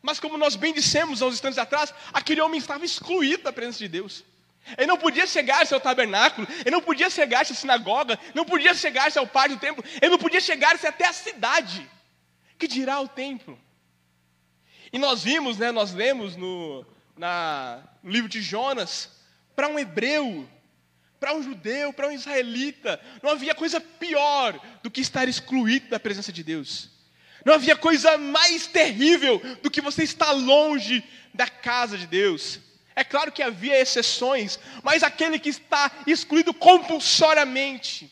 [0.03, 3.79] Mas como nós bem dissemos há uns instantes atrás, aquele homem estava excluído da presença
[3.79, 4.22] de Deus.
[4.77, 9.18] Ele não podia chegar-se ao tabernáculo, ele não podia chegar-se à sinagoga, não podia chegar-se
[9.18, 11.90] ao pátio do templo, ele não podia chegar-se até a cidade,
[12.59, 13.59] que dirá o templo.
[14.92, 16.85] E nós vimos, né, nós lemos no,
[17.16, 19.11] na, no livro de Jonas,
[19.57, 20.46] para um hebreu,
[21.18, 25.98] para um judeu, para um israelita, não havia coisa pior do que estar excluído da
[25.98, 26.90] presença de Deus.
[27.44, 31.02] Não havia coisa mais terrível do que você estar longe
[31.33, 32.61] da casa de Deus.
[32.94, 38.11] É claro que havia exceções, mas aquele que está excluído compulsoriamente,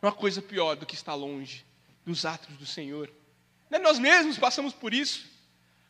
[0.00, 1.64] não há coisa pior do que estar longe
[2.04, 3.12] dos atos do Senhor.
[3.70, 5.26] É nós mesmos passamos por isso.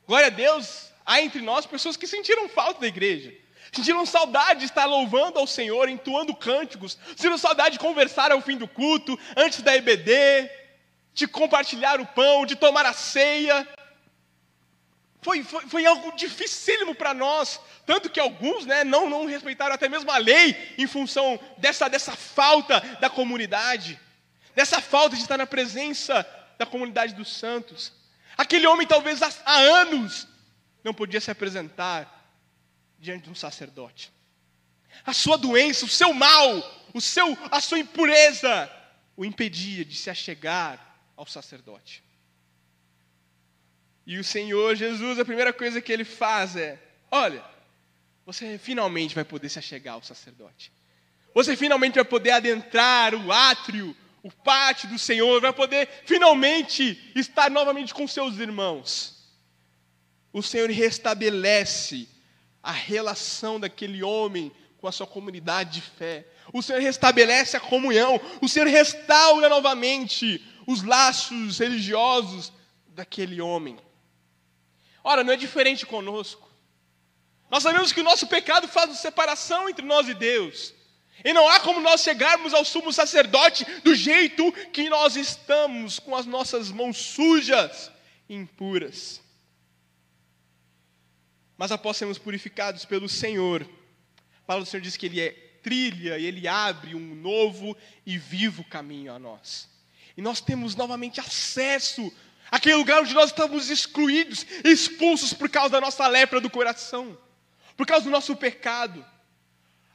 [0.07, 3.35] Glória a Deus, há entre nós pessoas que sentiram falta da igreja.
[3.73, 8.57] Sentiram saudade de estar louvando ao Senhor, entoando cânticos, sentiram saudade de conversar ao fim
[8.57, 10.51] do culto, antes da EBD,
[11.13, 13.67] de compartilhar o pão, de tomar a ceia.
[15.21, 19.89] Foi, foi, foi algo dificílimo para nós, tanto que alguns né, não, não respeitaram até
[19.89, 23.99] mesmo a lei em função dessa, dessa falta da comunidade,
[24.55, 26.25] dessa falta de estar na presença
[26.57, 27.93] da comunidade dos santos.
[28.37, 30.29] Aquele homem, talvez há, há anos,
[30.85, 32.16] não podia se apresentar
[33.07, 34.13] diante de um sacerdote.
[35.05, 36.51] A sua doença, o seu mal,
[36.93, 38.71] o seu, a sua impureza
[39.17, 42.03] o impedia de se achegar ao sacerdote.
[44.07, 46.79] E o Senhor Jesus, a primeira coisa que ele faz é:
[47.11, 47.43] olha,
[48.25, 50.71] você finalmente vai poder se achegar ao sacerdote.
[51.33, 57.51] Você finalmente vai poder adentrar o átrio, o pátio do Senhor, vai poder finalmente estar
[57.51, 59.17] novamente com seus irmãos.
[60.33, 62.09] O Senhor restabelece
[62.67, 66.27] a relação daquele homem com a sua comunidade de fé.
[66.53, 68.21] O Senhor restabelece a comunhão.
[68.43, 72.53] O Senhor restaura novamente os laços religiosos
[72.89, 73.79] daquele homem.
[75.05, 76.51] Ora, não é diferente conosco.
[77.49, 80.75] Nós sabemos que o nosso pecado faz separação entre nós e Deus.
[81.25, 86.17] E não há como nós chegarmos ao sumo sacerdote do jeito que nós estamos, com
[86.17, 87.93] as nossas mãos sujas
[88.29, 89.25] e impuras.
[91.57, 95.31] Mas após sermos purificados pelo Senhor, a palavra do Senhor diz que Ele é
[95.63, 99.69] trilha e Ele abre um novo e vivo caminho a nós.
[100.17, 102.13] E nós temos novamente acesso
[102.51, 107.19] àquele lugar onde nós estamos excluídos, expulsos por causa da nossa lepra do coração,
[107.77, 109.05] por causa do nosso pecado.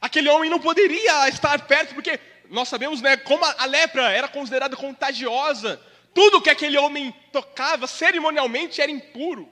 [0.00, 2.18] Aquele homem não poderia estar perto, porque
[2.50, 5.80] nós sabemos né, como a lepra era considerada contagiosa.
[6.12, 9.51] Tudo que aquele homem tocava cerimonialmente era impuro.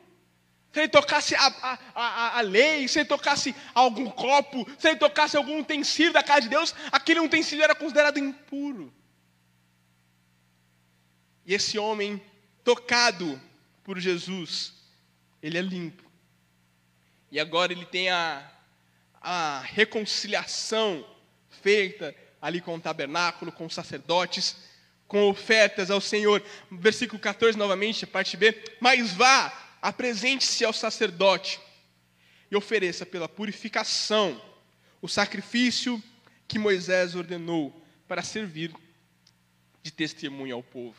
[0.72, 4.98] Se ele tocasse a, a, a, a, lei, se ele tocasse algum copo, se ele
[4.98, 8.92] tocasse algum utensílio da casa de Deus, aquele utensílio era considerado impuro.
[11.44, 12.22] E esse homem,
[12.62, 13.40] tocado
[13.83, 14.72] por Jesus,
[15.42, 16.09] ele é limpo.
[17.33, 18.48] E agora ele tem a,
[19.20, 21.04] a reconciliação
[21.62, 24.56] feita ali com o tabernáculo, com os sacerdotes,
[25.09, 26.40] com ofertas ao Senhor.
[26.70, 28.56] Versículo 14, novamente, parte B.
[28.80, 31.60] Mas vá, apresente-se ao sacerdote
[32.50, 34.40] e ofereça pela purificação
[35.00, 36.02] o sacrifício
[36.46, 38.72] que Moisés ordenou para servir
[39.82, 40.96] de testemunho ao povo.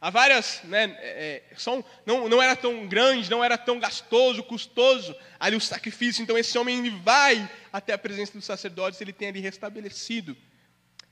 [0.00, 4.42] Há várias, né, é, é, são, não, não era tão grande, não era tão gastoso,
[4.42, 6.22] custoso ali o sacrifício.
[6.22, 10.34] Então esse homem ele vai até a presença dos sacerdotes, ele tem ali restabelecido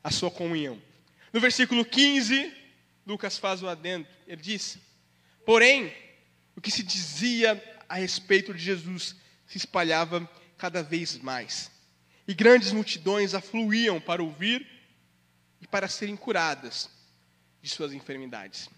[0.03, 0.81] a sua comunhão.
[1.31, 2.51] No versículo 15,
[3.07, 4.07] Lucas faz o adendo.
[4.27, 4.79] Ele diz:
[5.45, 5.93] Porém,
[6.59, 9.15] o que se dizia a respeito de Jesus
[9.47, 11.71] se espalhava cada vez mais,
[12.27, 14.67] e grandes multidões afluíam para ouvir
[15.61, 16.91] e para serem curadas
[17.63, 18.69] de suas enfermidades.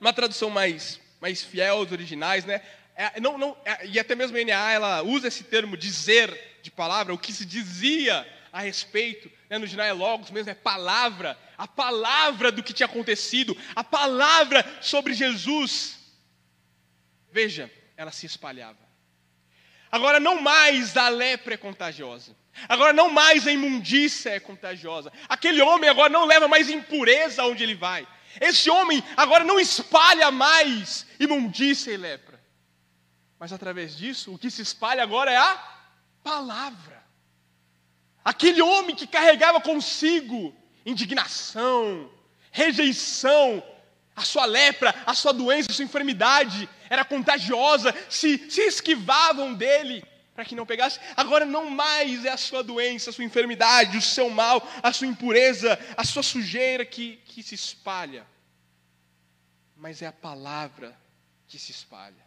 [0.00, 2.60] Uma tradução mais, mais fiel aos originais, né?
[2.96, 6.70] É, não, não, é, e até mesmo a NA, ela usa esse termo dizer de
[6.72, 11.38] palavra, o que se dizia a respeito, né, no original é logos mesmo, é palavra,
[11.56, 16.01] a palavra do que tinha acontecido, a palavra sobre Jesus.
[17.32, 18.78] Veja, ela se espalhava.
[19.90, 22.36] Agora não mais a lepra é contagiosa.
[22.68, 25.10] Agora não mais a imundícia é contagiosa.
[25.28, 28.06] Aquele homem agora não leva mais impureza onde ele vai.
[28.40, 32.40] Esse homem agora não espalha mais imundícia e lepra.
[33.38, 35.80] Mas através disso, o que se espalha agora é a
[36.22, 37.02] palavra.
[38.24, 40.54] Aquele homem que carregava consigo
[40.86, 42.10] indignação,
[42.50, 43.62] rejeição,
[44.14, 50.04] a sua lepra, a sua doença, a sua enfermidade era contagiosa, se, se esquivavam dele
[50.34, 51.00] para que não pegasse.
[51.16, 55.06] Agora não mais é a sua doença, a sua enfermidade, o seu mal, a sua
[55.06, 58.26] impureza, a sua sujeira que, que se espalha,
[59.76, 60.96] mas é a palavra
[61.48, 62.22] que se espalha.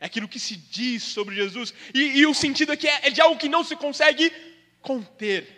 [0.00, 3.20] É aquilo que se diz sobre Jesus, e, e o sentido aqui é, é de
[3.20, 4.32] algo que não se consegue
[4.80, 5.57] conter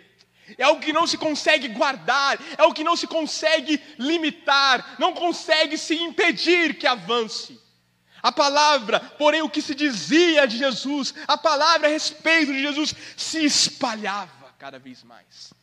[0.57, 5.13] é algo que não se consegue guardar, é algo que não se consegue limitar, não
[5.13, 7.59] consegue se impedir que avance.
[8.21, 12.93] A palavra, porém, o que se dizia de Jesus, a palavra a respeito de Jesus,
[13.17, 15.53] se espalhava cada vez mais.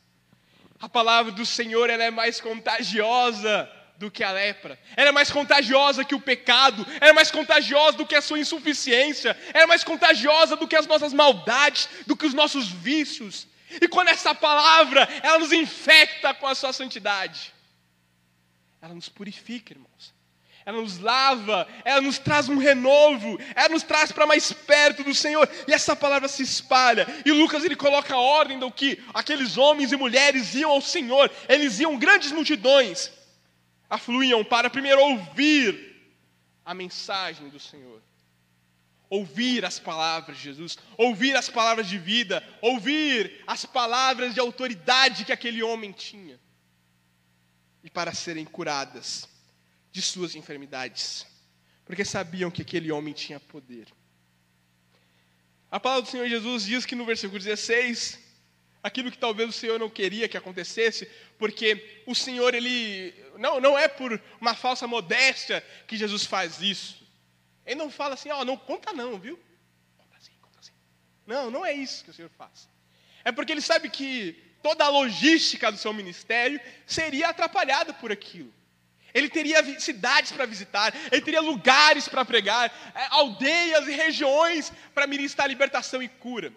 [0.80, 5.28] A palavra do Senhor ela é mais contagiosa do que a lepra, ela é mais
[5.28, 9.66] contagiosa que o pecado, ela é mais contagiosa do que a sua insuficiência, ela é
[9.66, 13.48] mais contagiosa do que as nossas maldades, do que os nossos vícios.
[13.80, 17.52] E quando essa palavra, ela nos infecta com a sua santidade,
[18.80, 20.16] ela nos purifica, irmãos.
[20.64, 25.14] Ela nos lava, ela nos traz um renovo, ela nos traz para mais perto do
[25.14, 27.06] Senhor, e essa palavra se espalha.
[27.24, 31.30] E Lucas ele coloca a ordem do que aqueles homens e mulheres iam ao Senhor,
[31.48, 33.10] eles iam grandes multidões,
[33.88, 35.96] afluíam para primeiro ouvir
[36.66, 38.02] a mensagem do Senhor
[39.10, 45.24] ouvir as palavras de Jesus, ouvir as palavras de vida, ouvir as palavras de autoridade
[45.24, 46.38] que aquele homem tinha,
[47.82, 49.28] e para serem curadas
[49.90, 51.26] de suas enfermidades,
[51.84, 53.88] porque sabiam que aquele homem tinha poder.
[55.70, 58.18] A palavra do Senhor Jesus diz que no versículo 16,
[58.82, 63.78] aquilo que talvez o Senhor não queria que acontecesse, porque o Senhor, ele, não, não
[63.78, 67.07] é por uma falsa modéstia que Jesus faz isso,
[67.68, 69.38] ele não fala assim, ó, oh, não conta não, viu?
[69.98, 70.72] Conta assim, conta assim.
[71.26, 72.66] Não, não é isso que o Senhor faz.
[73.22, 78.52] É porque ele sabe que toda a logística do seu ministério seria atrapalhada por aquilo.
[79.12, 85.06] Ele teria cidades para visitar, ele teria lugares para pregar, é, aldeias e regiões para
[85.06, 86.50] ministrar libertação e cura.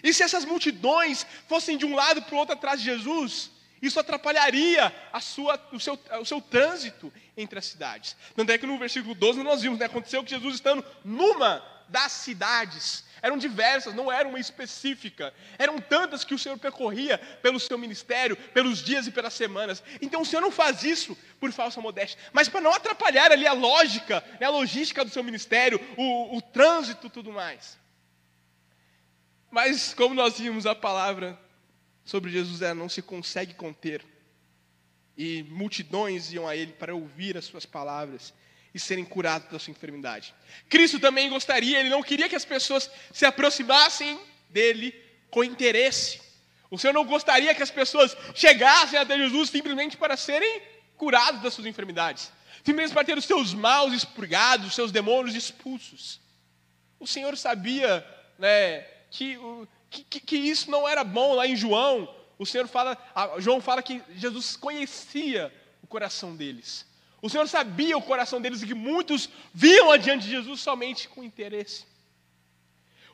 [0.00, 3.98] E se essas multidões fossem de um lado para o outro atrás de Jesus, isso
[3.98, 8.16] atrapalharia a sua, o, seu, o seu trânsito entre as cidades.
[8.34, 12.12] Tanto é que no versículo 12 nós vimos, né, aconteceu que Jesus estando numa das
[12.12, 17.76] cidades, eram diversas, não era uma específica, eram tantas que o Senhor percorria pelo seu
[17.76, 19.82] ministério, pelos dias e pelas semanas.
[20.00, 23.52] Então o Senhor não faz isso por falsa modéstia, mas para não atrapalhar ali a
[23.52, 27.78] lógica, né, a logística do seu ministério, o, o trânsito tudo mais.
[29.50, 31.38] Mas como nós vimos a palavra
[32.04, 34.04] sobre Jesus era: não se consegue conter.
[35.16, 38.32] E multidões iam a ele para ouvir as suas palavras
[38.72, 40.34] e serem curados da sua enfermidade.
[40.68, 44.94] Cristo também gostaria, ele não queria que as pessoas se aproximassem dele
[45.30, 46.20] com interesse.
[46.70, 50.62] O Senhor não gostaria que as pessoas chegassem até Jesus simplesmente para serem
[50.96, 52.30] curados das suas enfermidades,
[52.64, 56.20] simplesmente para ter os seus maus expurgados, os seus demônios expulsos.
[57.00, 58.06] O Senhor sabia
[58.38, 59.36] né, que
[59.90, 62.14] que, que, que isso não era bom lá em João.
[62.38, 62.96] O Senhor fala,
[63.38, 66.86] João fala que Jesus conhecia o coração deles.
[67.20, 71.22] O Senhor sabia o coração deles e que muitos viam adiante de Jesus somente com
[71.22, 71.84] interesse.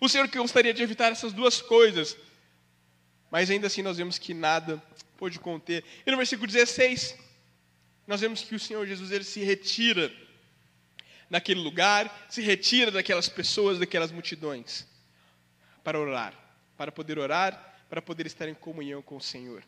[0.00, 2.16] O Senhor gostaria de evitar essas duas coisas,
[3.30, 4.80] mas ainda assim nós vemos que nada
[5.16, 5.82] pôde conter.
[6.06, 7.16] E no versículo 16,
[8.06, 10.12] nós vemos que o Senhor Jesus ele se retira
[11.28, 14.86] naquele lugar, se retira daquelas pessoas, daquelas multidões,
[15.82, 16.32] para orar,
[16.76, 19.62] para poder orar, para poder estar em comunhão com o Senhor.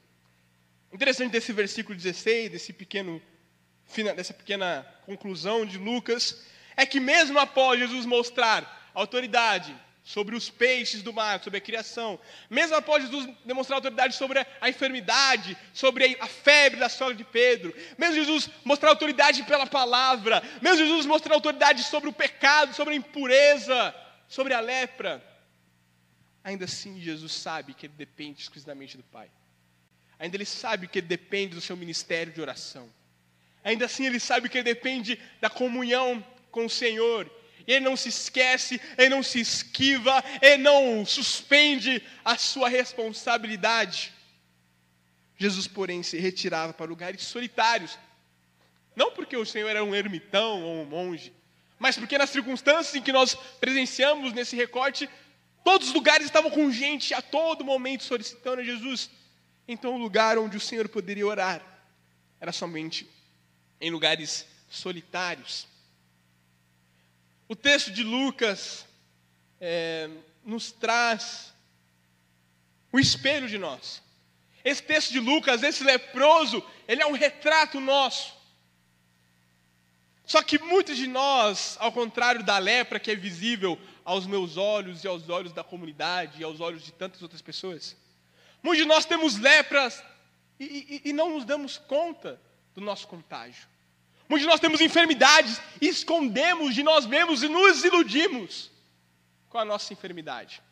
[0.92, 3.20] Interessante desse versículo 16, desse pequeno,
[4.16, 6.44] dessa pequena conclusão de Lucas,
[6.76, 9.74] é que mesmo após Jesus mostrar autoridade,
[10.08, 12.18] sobre os peixes do mar, sobre a criação.
[12.48, 17.76] Mesmo após Jesus demonstrar autoridade sobre a enfermidade, sobre a febre da sogra de Pedro,
[17.98, 22.96] mesmo Jesus mostrar autoridade pela palavra, mesmo Jesus mostrar autoridade sobre o pecado, sobre a
[22.96, 23.94] impureza,
[24.26, 25.22] sobre a lepra,
[26.42, 29.30] ainda assim Jesus sabe que ele depende exclusivamente do Pai.
[30.18, 32.88] Ainda ele sabe que ele depende do seu ministério de oração.
[33.62, 37.30] Ainda assim ele sabe que ele depende da comunhão com o Senhor
[37.74, 44.12] ele não se esquece, ele não se esquiva, ele não suspende a sua responsabilidade.
[45.36, 47.98] Jesus, porém, se retirava para lugares solitários,
[48.96, 51.32] não porque o Senhor era um ermitão ou um monge,
[51.78, 55.08] mas porque nas circunstâncias em que nós presenciamos nesse recorte,
[55.68, 59.10] todos os lugares estavam com gente a todo momento solicitando a Jesus.
[59.66, 61.60] Então, o lugar onde o Senhor poderia orar
[62.40, 63.06] era somente
[63.78, 65.68] em lugares solitários.
[67.46, 68.86] O texto de Lucas
[69.60, 70.08] é,
[70.42, 71.52] nos traz
[72.90, 74.02] o espelho de nós.
[74.64, 78.34] Esse texto de Lucas, esse leproso, ele é um retrato nosso.
[80.24, 83.78] Só que muitos de nós, ao contrário da lepra que é visível
[84.08, 87.94] aos meus olhos e aos olhos da comunidade e aos olhos de tantas outras pessoas,
[88.62, 90.02] muitos de nós temos lepras
[90.58, 92.40] e, e, e não nos damos conta
[92.74, 93.68] do nosso contágio.
[94.26, 98.70] Muitos de nós temos enfermidades, escondemos de nós mesmos e nos iludimos
[99.50, 100.62] com a nossa enfermidade.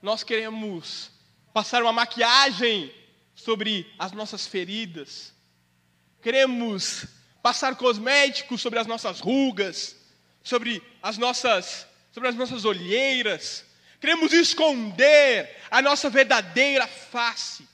[0.00, 1.10] Nós queremos
[1.52, 2.94] passar uma maquiagem
[3.34, 5.34] sobre as nossas feridas,
[6.22, 7.06] queremos
[7.42, 9.99] passar cosméticos sobre as nossas rugas,
[10.42, 13.64] sobre as nossas, sobre as nossas olheiras,
[14.00, 17.66] queremos esconder a nossa verdadeira face,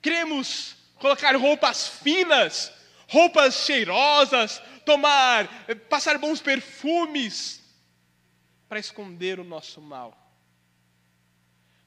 [0.00, 2.72] queremos colocar roupas finas
[3.08, 5.48] roupas cheirosas, tomar,
[5.88, 7.62] passar bons perfumes
[8.68, 10.16] para esconder o nosso mal.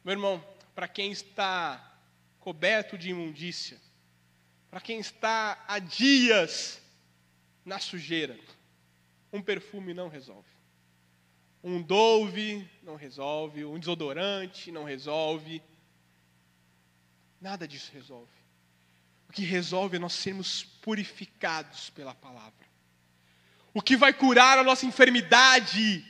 [0.03, 0.43] Meu irmão,
[0.74, 1.97] para quem está
[2.39, 3.78] coberto de imundícia,
[4.72, 6.82] para quem está há dias
[7.66, 8.39] na sujeira,
[9.32, 10.49] um perfume não resolve.
[11.63, 15.61] Um Dove não resolve, um desodorante não resolve.
[17.41, 18.32] Nada disso resolve.
[19.30, 22.67] O que resolve é nós sermos purificados pela palavra.
[23.73, 26.03] O que vai curar a nossa enfermidade,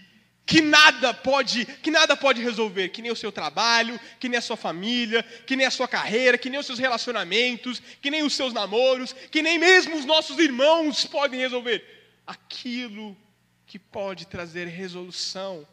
[0.45, 4.41] que nada pode, que nada pode resolver, que nem o seu trabalho, que nem a
[4.41, 8.34] sua família, que nem a sua carreira, que nem os seus relacionamentos, que nem os
[8.34, 11.99] seus namoros, que nem mesmo os nossos irmãos podem resolver.
[12.30, 13.17] Aquilo
[13.65, 15.67] que pode trazer resolução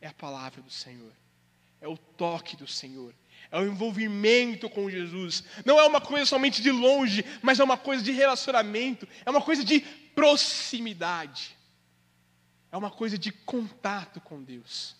[0.00, 1.12] é a palavra do Senhor.
[1.80, 3.14] É o toque do Senhor
[3.50, 5.44] é o envolvimento com Jesus.
[5.64, 9.42] Não é uma coisa somente de longe, mas é uma coisa de relacionamento, é uma
[9.42, 9.80] coisa de
[10.14, 11.56] proximidade,
[12.70, 14.96] é uma coisa de contato com Deus.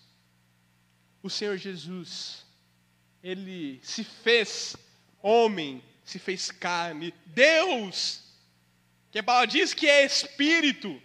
[1.21, 2.45] O Senhor Jesus,
[3.23, 4.75] ele se fez
[5.21, 8.21] homem, se fez carne, Deus,
[9.13, 10.99] que a palavra diz que é espírito,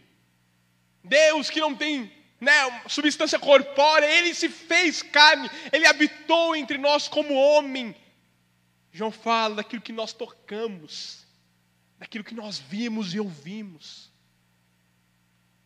[1.05, 2.53] Deus que não tem né,
[2.89, 7.95] substância corpórea, ele se fez carne, ele habitou entre nós como homem.
[8.91, 11.27] João fala daquilo que nós tocamos,
[11.99, 14.11] daquilo que nós vimos e ouvimos.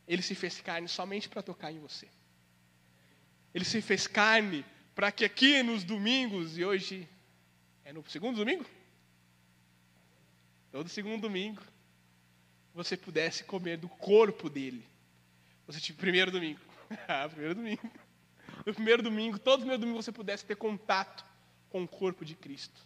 [0.09, 2.09] Ele se fez carne somente para tocar em você.
[3.55, 4.65] Ele se fez carne
[4.97, 7.09] para que aqui nos domingos, e hoje
[7.85, 8.67] é no segundo domingo?
[10.73, 11.63] Todo segundo domingo,
[12.75, 14.93] você pudesse comer do corpo dele
[15.67, 16.61] você tipo, primeiro domingo.
[17.09, 17.91] ah, primeiro domingo.
[18.67, 21.25] No primeiro domingo, todo primeiro domingo você pudesse ter contato
[21.71, 22.81] com o corpo de Cristo.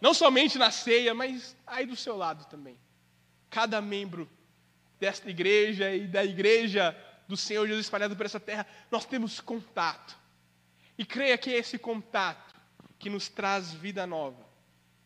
[0.00, 2.76] Não somente na ceia, mas aí do seu lado também.
[3.48, 4.28] Cada membro
[4.98, 6.96] desta igreja e da igreja
[7.28, 10.18] do Senhor Jesus espalhado por essa terra, nós temos contato.
[10.98, 12.54] E creia que é esse contato
[12.98, 14.44] que nos traz vida nova,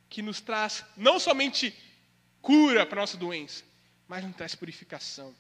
[0.09, 1.75] que nos traz não somente
[2.43, 3.65] cura para nossa doença,
[4.09, 5.35] mas nos traz purificação.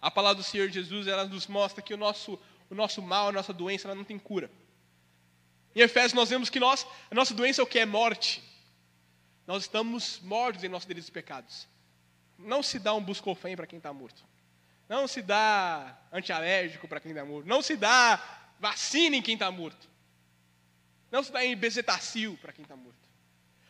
[0.00, 2.38] A palavra do Senhor Jesus, ela nos mostra que o nosso,
[2.68, 4.50] o nosso mal, a nossa doença, ela não tem cura.
[5.74, 7.78] Em Efésios nós vemos que nós, a nossa doença é o que?
[7.78, 8.42] É morte.
[9.46, 11.68] Nós estamos mortos em nossos delitos e pecados.
[12.38, 14.24] Não se dá um buscofém para quem está morto.
[14.88, 17.46] Não se dá antialérgico para quem está morto.
[17.46, 18.22] Não se dá
[18.58, 19.88] vacina em quem está morto.
[21.10, 23.08] Não se dá em bezetacil para quem está morto.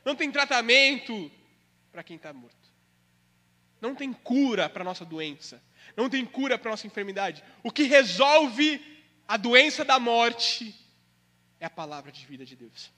[0.05, 1.31] Não tem tratamento
[1.91, 2.62] para quem está morto.
[3.83, 5.61] Não tem cura para a nossa doença.
[5.97, 7.43] Não tem cura para a nossa enfermidade.
[7.65, 8.81] O que resolve
[9.27, 10.73] a doença da morte
[11.59, 12.93] é a palavra de vida de Deus.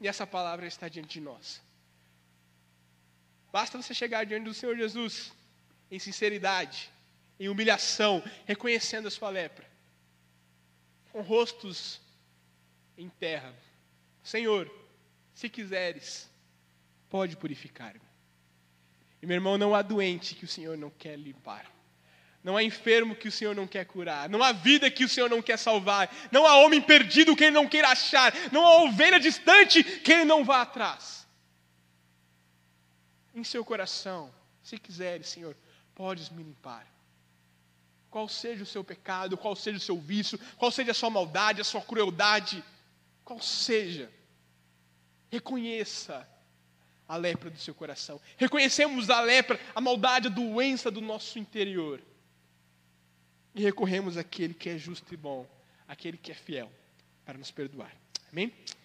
[0.00, 1.62] E essa palavra está diante de nós.
[3.52, 5.32] Basta você chegar diante do Senhor Jesus
[5.88, 6.90] em sinceridade,
[7.38, 9.70] em humilhação, reconhecendo a sua lepra,
[11.12, 12.00] com rostos
[12.98, 13.54] em terra.
[14.24, 14.68] Senhor,
[15.32, 16.28] se quiseres,
[17.08, 18.11] pode purificar-me.
[19.22, 21.70] E meu irmão, não há doente que o Senhor não quer limpar.
[22.42, 24.28] Não há enfermo que o Senhor não quer curar.
[24.28, 26.12] Não há vida que o Senhor não quer salvar.
[26.32, 28.34] Não há homem perdido que ele não queira achar.
[28.50, 31.24] Não há ovelha distante que ele não vá atrás.
[33.32, 35.56] Em seu coração, se quiseres, Senhor,
[35.94, 36.84] podes me limpar.
[38.10, 41.60] Qual seja o seu pecado, qual seja o seu vício, qual seja a sua maldade,
[41.60, 42.62] a sua crueldade,
[43.24, 44.12] qual seja,
[45.30, 46.28] reconheça
[47.12, 48.18] a lepra do seu coração.
[48.38, 52.00] Reconhecemos a lepra, a maldade, a doença do nosso interior.
[53.54, 55.46] E recorremos àquele que é justo e bom,
[55.86, 56.72] aquele que é fiel,
[57.22, 57.94] para nos perdoar.
[58.32, 58.50] Amém?